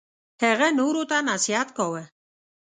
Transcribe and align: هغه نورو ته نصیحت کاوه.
هغه 0.43 0.67
نورو 0.79 1.03
ته 1.09 1.17
نصیحت 1.29 1.69
کاوه. 1.77 2.03